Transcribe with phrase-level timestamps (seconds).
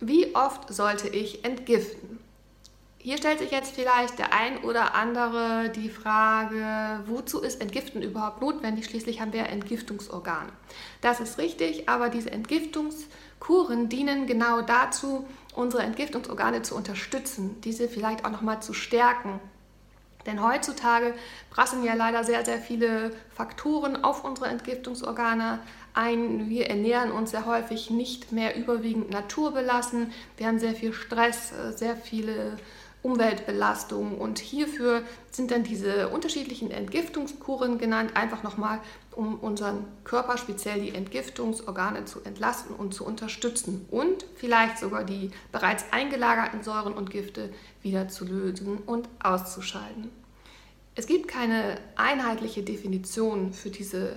[0.00, 2.20] Wie oft sollte ich entgiften?
[2.98, 8.40] Hier stellt sich jetzt vielleicht der ein oder andere die Frage, wozu ist Entgiften überhaupt
[8.40, 8.84] notwendig?
[8.84, 10.52] Schließlich haben wir Entgiftungsorgane.
[11.00, 18.24] Das ist richtig, aber diese Entgiftungskuren dienen genau dazu, unsere Entgiftungsorgane zu unterstützen, diese vielleicht
[18.24, 19.40] auch nochmal zu stärken.
[20.28, 21.14] Denn heutzutage
[21.50, 25.58] prasseln ja leider sehr, sehr viele Faktoren auf unsere Entgiftungsorgane
[25.94, 26.50] ein.
[26.50, 30.12] Wir ernähren uns sehr häufig nicht mehr überwiegend naturbelassen.
[30.36, 32.58] Wir haben sehr viel Stress, äh, sehr viele
[33.02, 38.80] Umweltbelastungen und hierfür sind dann diese unterschiedlichen Entgiftungskuren genannt, einfach nochmal,
[39.12, 45.30] um unseren Körper, speziell die Entgiftungsorgane zu entlasten und zu unterstützen und vielleicht sogar die
[45.52, 47.50] bereits eingelagerten Säuren und Gifte
[47.82, 50.10] wieder zu lösen und auszuscheiden.
[50.98, 54.16] Es gibt keine einheitliche Definition für diese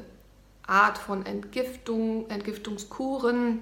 [0.66, 3.59] Art von Entgiftung, Entgiftungskuren.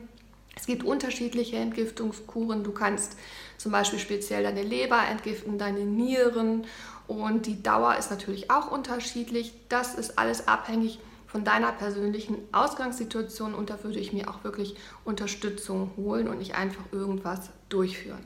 [0.56, 2.64] Es gibt unterschiedliche Entgiftungskuren.
[2.64, 3.18] Du kannst
[3.58, 6.66] zum Beispiel speziell deine Leber entgiften, deine Nieren
[7.08, 9.52] und die Dauer ist natürlich auch unterschiedlich.
[9.68, 14.78] Das ist alles abhängig von deiner persönlichen Ausgangssituation und da würde ich mir auch wirklich
[15.04, 18.26] Unterstützung holen und nicht einfach irgendwas durchführen.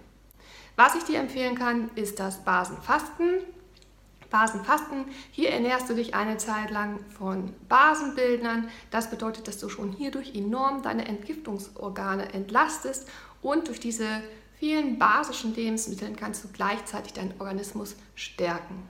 [0.76, 3.40] Was ich dir empfehlen kann, ist das Basenfasten.
[4.34, 8.68] Basenfasten, hier ernährst du dich eine Zeit lang von Basenbildnern.
[8.90, 13.08] Das bedeutet, dass du schon hierdurch enorm deine Entgiftungsorgane entlastest
[13.44, 14.08] und durch diese
[14.58, 18.90] vielen basischen Lebensmitteln kannst du gleichzeitig deinen Organismus stärken.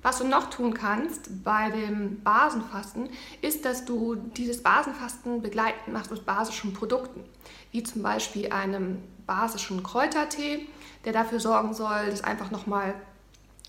[0.00, 3.10] Was du noch tun kannst bei dem Basenfasten,
[3.42, 7.24] ist, dass du dieses Basenfasten begleitend machst mit basischen Produkten,
[7.72, 10.66] wie zum Beispiel einem basischen Kräutertee,
[11.04, 12.94] der dafür sorgen soll, dass einfach nochmal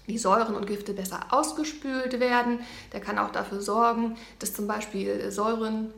[0.08, 2.60] die Säuren und Gifte besser ausgespült werden.
[2.94, 5.94] Der kann auch dafür sorgen, dass zum Beispiel Säuren,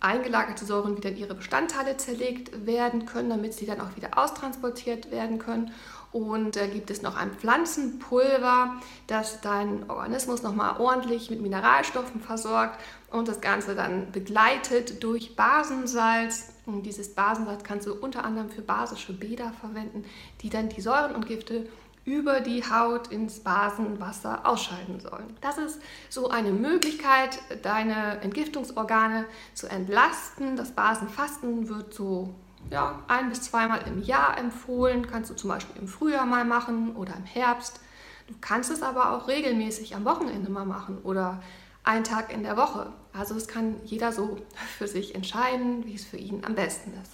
[0.00, 5.10] eingelagerte Säuren wieder in ihre Bestandteile zerlegt werden können, damit sie dann auch wieder austransportiert
[5.10, 5.72] werden können.
[6.10, 8.76] Und da gibt es noch ein Pflanzenpulver,
[9.08, 12.80] das deinen Organismus nochmal ordentlich mit Mineralstoffen versorgt
[13.10, 16.50] und das Ganze dann begleitet durch Basensalz.
[16.64, 20.04] Und dieses Basensalz kannst du unter anderem für basische Bäder verwenden,
[20.40, 21.66] die dann die Säuren und Gifte
[22.08, 25.36] über die Haut ins Basenwasser ausscheiden sollen.
[25.42, 30.56] Das ist so eine Möglichkeit, deine Entgiftungsorgane zu entlasten.
[30.56, 32.34] Das Basenfasten wird so
[32.70, 35.06] ja, ein bis zweimal im Jahr empfohlen.
[35.06, 37.78] Kannst du zum Beispiel im Frühjahr mal machen oder im Herbst.
[38.26, 41.42] Du kannst es aber auch regelmäßig am Wochenende mal machen oder
[41.84, 42.90] einen Tag in der Woche.
[43.12, 44.38] Also es kann jeder so
[44.78, 47.12] für sich entscheiden, wie es für ihn am besten ist.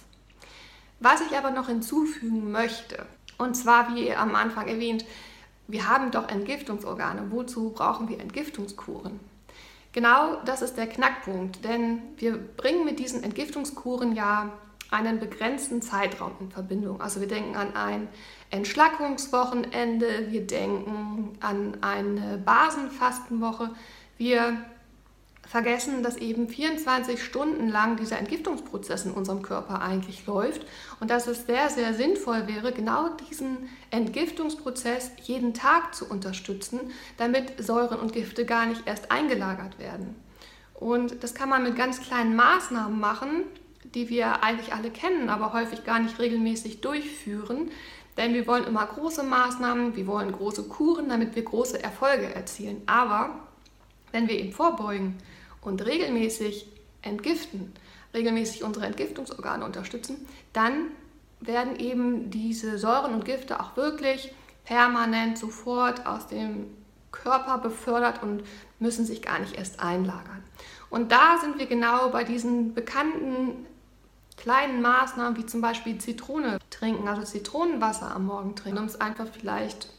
[1.01, 3.05] Was ich aber noch hinzufügen möchte,
[3.37, 5.05] und zwar, wie am Anfang erwähnt,
[5.67, 7.31] wir haben doch Entgiftungsorgane.
[7.31, 9.19] Wozu brauchen wir Entgiftungskuren?
[9.93, 14.51] Genau das ist der Knackpunkt, denn wir bringen mit diesen Entgiftungskuren ja
[14.91, 17.01] einen begrenzten Zeitraum in Verbindung.
[17.01, 18.07] Also wir denken an ein
[18.51, 23.71] Entschlackungswochenende, wir denken an eine Basenfastenwoche,
[24.17, 24.57] wir
[25.45, 30.65] vergessen, dass eben 24 Stunden lang dieser Entgiftungsprozess in unserem Körper eigentlich läuft
[30.99, 36.79] und dass es sehr, sehr sinnvoll wäre, genau diesen Entgiftungsprozess jeden Tag zu unterstützen,
[37.17, 40.15] damit Säuren und Gifte gar nicht erst eingelagert werden.
[40.73, 43.43] Und das kann man mit ganz kleinen Maßnahmen machen,
[43.93, 47.71] die wir eigentlich alle kennen, aber häufig gar nicht regelmäßig durchführen.
[48.17, 52.81] Denn wir wollen immer große Maßnahmen, wir wollen große Kuren, damit wir große Erfolge erzielen.
[52.85, 53.39] Aber
[54.15, 55.17] wenn wir eben vorbeugen
[55.61, 56.67] und regelmäßig
[57.01, 57.73] entgiften,
[58.13, 60.87] regelmäßig unsere Entgiftungsorgane unterstützen, dann
[61.41, 64.31] werden eben diese Säuren und Gifte auch wirklich
[64.63, 66.67] permanent sofort aus dem
[67.11, 68.43] Körper befördert und
[68.79, 70.43] müssen sich gar nicht erst einlagern.
[70.89, 73.65] Und da sind wir genau bei diesen bekannten
[74.37, 78.79] kleinen Maßnahmen, wie zum Beispiel Zitrone trinken, also Zitronenwasser am Morgen trinken.
[78.79, 79.89] Nimmst einfach vielleicht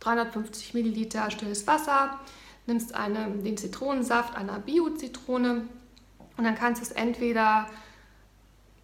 [0.00, 2.20] 350 Milliliter stilles Wasser,
[2.66, 5.68] nimmst eine, den Zitronensaft einer Bio-Zitrone
[6.36, 7.66] und dann kannst du es entweder,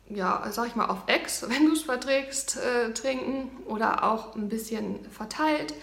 [0.08, 4.48] ja, sag ich mal, auf Ex, wenn du es verträgst, äh, trinken oder auch ein
[4.48, 5.74] bisschen verteilt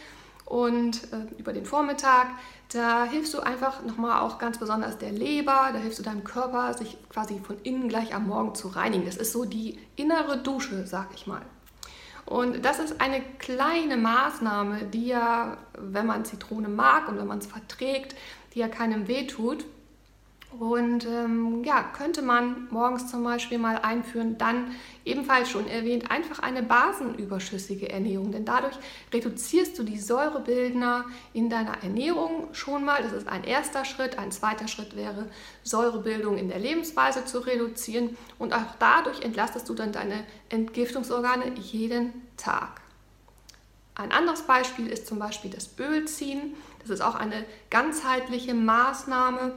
[0.45, 2.27] und äh, über den Vormittag.
[2.71, 6.74] Da hilfst du einfach nochmal auch ganz besonders der Leber, da hilfst du deinem Körper,
[6.74, 9.06] sich quasi von innen gleich am Morgen zu reinigen.
[9.06, 11.42] Das ist so die innere Dusche, sag ich mal.
[12.27, 17.38] Und das ist eine kleine Maßnahme, die ja, wenn man Zitrone mag und wenn man
[17.38, 18.15] es verträgt,
[18.53, 19.63] die ja keinem wehtut.
[20.51, 24.71] Und ähm, ja, könnte man morgens zum Beispiel mal einführen, dann
[25.03, 28.31] ebenfalls schon erwähnt, einfach eine basenüberschüssige Ernährung.
[28.31, 28.75] Denn dadurch
[29.13, 33.03] reduzierst du die Säurebildner in deiner Ernährung schon mal.
[33.03, 34.17] Das ist ein erster Schritt.
[34.17, 35.27] Ein zweiter Schritt wäre,
[35.63, 38.15] Säurebildung in der Lebensweise zu reduzieren.
[38.39, 42.81] Und auch dadurch entlastest du dann deine Entgiftungsorgane jeden Tag.
[43.95, 46.53] Ein anderes Beispiel ist zum Beispiel das Ölziehen.
[46.79, 49.51] Das ist auch eine ganzheitliche Maßnahme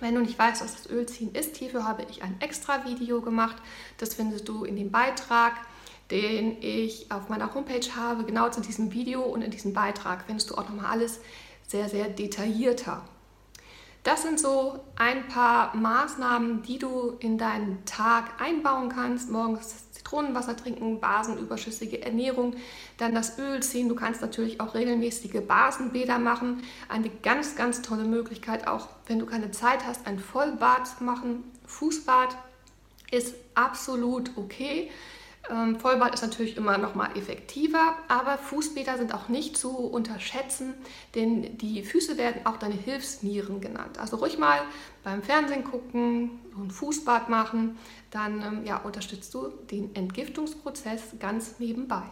[0.00, 3.56] wenn du nicht weißt, was das Ölziehen ist, hierfür habe ich ein extra Video gemacht.
[3.98, 5.54] Das findest du in dem Beitrag,
[6.10, 9.22] den ich auf meiner Homepage habe, genau zu diesem Video.
[9.22, 11.20] Und in diesem Beitrag findest du auch nochmal alles
[11.66, 13.02] sehr, sehr detaillierter.
[14.06, 19.32] Das sind so ein paar Maßnahmen, die du in deinen Tag einbauen kannst.
[19.32, 22.54] Morgens Zitronenwasser trinken, basenüberschüssige Ernährung,
[22.98, 23.88] dann das Öl ziehen.
[23.88, 26.62] Du kannst natürlich auch regelmäßige Basenbäder machen.
[26.88, 31.42] Eine ganz, ganz tolle Möglichkeit, auch wenn du keine Zeit hast, ein Vollbad zu machen.
[31.66, 32.36] Fußbad
[33.10, 34.88] ist absolut okay.
[35.50, 40.74] Ähm, Vollbad ist natürlich immer noch mal effektiver, aber Fußbäder sind auch nicht zu unterschätzen,
[41.14, 43.98] denn die Füße werden auch deine Hilfsnieren genannt.
[43.98, 44.60] Also ruhig mal
[45.04, 47.78] beim Fernsehen gucken, ein Fußbad machen,
[48.10, 52.02] dann ähm, ja, unterstützt du den Entgiftungsprozess ganz nebenbei.